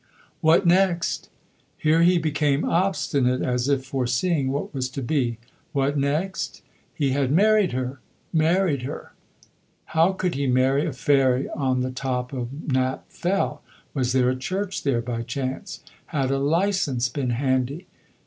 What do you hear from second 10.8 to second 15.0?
a fairy on the top of Knapp Fell? Was there a church